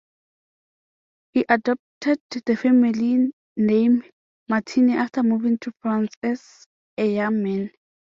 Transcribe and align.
He 1.31 1.45
adopted 1.47 2.21
the 2.47 2.55
family 2.55 3.31
name 3.55 4.03
Martini 4.49 4.93
after 4.93 5.21
moving 5.21 5.59
to 5.59 5.71
France 5.83 6.15
as 6.23 6.65
a 6.97 7.05
young 7.07 7.43
man. 7.43 7.69